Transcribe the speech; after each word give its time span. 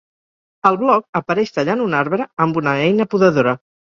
Al 0.69 0.77
bloc 0.83 1.03
apareix 1.19 1.51
tallant 1.57 1.83
un 1.87 1.93
arbre 1.99 2.27
amb 2.45 2.59
una 2.63 2.75
eina 2.87 3.09
podadora. 3.15 3.57